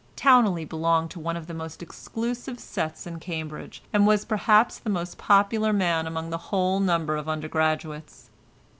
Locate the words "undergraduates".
7.29-8.31